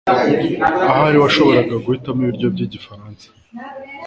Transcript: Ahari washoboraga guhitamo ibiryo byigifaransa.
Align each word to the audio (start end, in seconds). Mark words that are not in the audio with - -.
Ahari 0.89 1.17
washoboraga 1.23 1.75
guhitamo 1.85 2.19
ibiryo 2.23 2.47
byigifaransa. 2.53 3.27